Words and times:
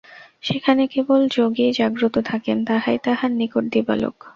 সেখানে 0.43 0.83
কেবল 0.87 1.21
যোগীই 1.29 1.71
জাগ্রত 1.73 2.15
থাকেন, 2.25 2.57
তাহাই 2.65 2.97
তাঁহার 3.05 3.31
নিকট 3.31 3.63
দিবালোক। 3.73 4.15